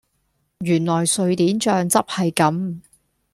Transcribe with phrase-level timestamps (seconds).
[0.65, 2.81] 原來瑞典醬汁係咁